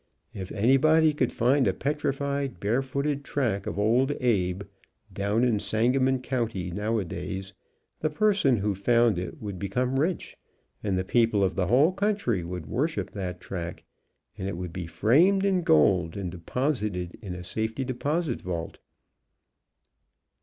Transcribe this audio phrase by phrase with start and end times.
[0.33, 4.63] If anybody could find a petrified barefooted track of old Abe,
[5.13, 7.53] down in Sangamon county, nowadays,
[7.99, 10.35] the person who found it would be come rich,
[10.83, 13.83] and the people of the whole country would worship that track,
[14.39, 18.79] and it would be framed in gold and deposited in a safety deposit vault.